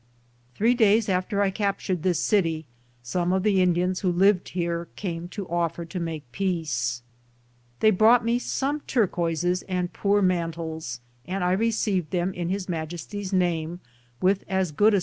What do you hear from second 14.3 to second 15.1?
as good a